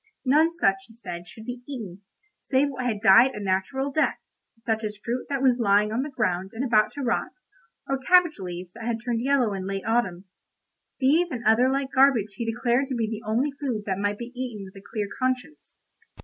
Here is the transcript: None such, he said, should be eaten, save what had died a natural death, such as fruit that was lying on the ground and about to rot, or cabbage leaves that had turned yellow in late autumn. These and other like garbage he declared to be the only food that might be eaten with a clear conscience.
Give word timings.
None 0.25 0.49
such, 0.49 0.77
he 0.87 0.95
said, 0.95 1.27
should 1.27 1.45
be 1.45 1.61
eaten, 1.69 2.01
save 2.41 2.69
what 2.71 2.87
had 2.87 3.01
died 3.01 3.35
a 3.35 3.39
natural 3.39 3.91
death, 3.91 4.17
such 4.63 4.83
as 4.83 4.97
fruit 4.97 5.27
that 5.29 5.43
was 5.43 5.59
lying 5.59 5.91
on 5.91 6.01
the 6.01 6.09
ground 6.09 6.53
and 6.55 6.65
about 6.65 6.91
to 6.93 7.03
rot, 7.03 7.33
or 7.87 7.99
cabbage 7.99 8.39
leaves 8.39 8.73
that 8.73 8.85
had 8.85 8.97
turned 9.05 9.21
yellow 9.21 9.53
in 9.53 9.67
late 9.67 9.85
autumn. 9.85 10.25
These 10.99 11.29
and 11.29 11.43
other 11.45 11.69
like 11.69 11.91
garbage 11.93 12.33
he 12.33 12.51
declared 12.51 12.87
to 12.87 12.95
be 12.95 13.07
the 13.07 13.21
only 13.29 13.51
food 13.51 13.83
that 13.85 13.99
might 13.99 14.17
be 14.17 14.31
eaten 14.35 14.65
with 14.65 14.75
a 14.75 14.81
clear 14.91 15.05
conscience. 15.19 15.79